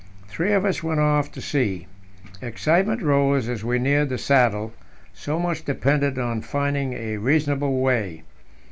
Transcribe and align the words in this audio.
Three 0.27 0.51
of 0.53 0.65
us 0.65 0.81
went 0.81 0.99
off 0.99 1.31
to 1.31 1.41
see. 1.41 1.85
Excitement 2.41 3.03
rose 3.03 3.47
as 3.47 3.63
we 3.63 3.77
neared 3.77 4.09
the 4.09 4.17
saddle; 4.17 4.73
so 5.13 5.37
much 5.37 5.63
depended 5.63 6.17
on 6.17 6.41
finding 6.41 6.93
a 6.93 7.17
reasonable 7.17 7.79
way. 7.81 8.23